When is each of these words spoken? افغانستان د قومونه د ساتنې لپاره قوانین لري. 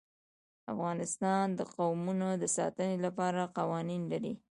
افغانستان 0.73 1.45
د 1.59 1.61
قومونه 1.75 2.27
د 2.37 2.43
ساتنې 2.57 2.97
لپاره 3.05 3.51
قوانین 3.57 4.01
لري. 4.11 4.33